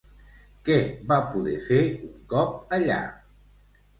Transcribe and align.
Què 0.69 0.77
va 1.11 1.17
poder 1.35 1.53
fer 1.67 1.81
un 2.09 2.15
cop 2.33 2.75
allà? 2.79 2.99